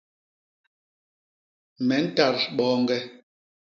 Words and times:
Me 1.87 1.95
ntat 2.03 2.39
boñge. 2.57 2.97